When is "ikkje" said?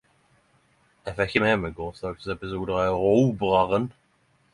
1.35-1.43